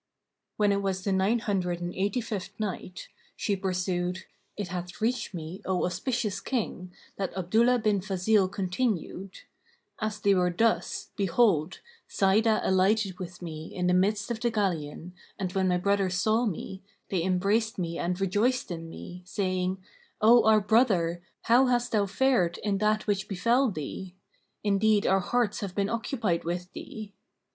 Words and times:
When 0.57 0.71
it 0.71 0.81
was 0.81 1.03
the 1.03 1.11
Nine 1.11 1.37
Hundred 1.37 1.79
and 1.79 1.93
Eighty 1.93 2.21
fifth 2.21 2.59
Night, 2.59 3.09
She 3.35 3.55
pursued, 3.55 4.23
It 4.57 4.69
hath 4.69 4.99
reached 4.99 5.31
me, 5.31 5.61
O 5.63 5.85
auspicious 5.85 6.39
King, 6.39 6.91
that 7.17 7.31
Abdullah 7.37 7.77
bin 7.77 8.01
Fazil 8.01 8.47
continued, 8.47 9.41
"As 9.99 10.19
they 10.19 10.33
were 10.33 10.49
thus, 10.49 11.11
behold, 11.15 11.81
Sa'idah 12.07 12.61
alighted 12.63 13.19
with 13.19 13.43
me 13.43 13.65
in 13.75 13.85
the 13.85 13.93
midst 13.93 14.31
of 14.31 14.39
the 14.39 14.49
galleon 14.49 15.13
and 15.37 15.53
when 15.53 15.67
my 15.67 15.77
brothers 15.77 16.15
saw 16.15 16.47
me, 16.47 16.81
they 17.11 17.21
embraced 17.21 17.77
me 17.77 17.99
and 17.99 18.19
rejoiced 18.19 18.71
in 18.71 18.89
me, 18.89 19.21
saying, 19.23 19.77
'O 20.19 20.43
our 20.45 20.61
brother, 20.61 21.21
how 21.43 21.67
hast 21.67 21.91
thou 21.91 22.07
fared 22.07 22.57
in 22.63 22.79
that 22.79 23.05
which 23.05 23.27
befel 23.27 23.69
thee? 23.69 24.15
Indeed 24.63 25.05
our 25.05 25.19
hearts 25.19 25.59
have 25.59 25.75
been 25.75 25.89
occupied 25.89 26.43
with 26.43 26.73
thee.' 26.73 27.13